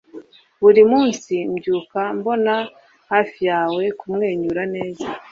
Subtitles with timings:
[0.61, 2.53] buri munsi mbyuka mbona
[3.11, 5.05] hafi yawe kumwenyura neza